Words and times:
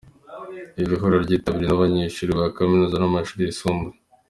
Iri 0.81 0.95
huriro 0.99 1.21
ryitabiriwe 1.25 1.69
n'abanyeshuri 1.69 2.31
ba 2.39 2.45
kaminuza 2.55 2.95
n'amashuri 2.99 3.41
yisumbuye. 3.47 3.95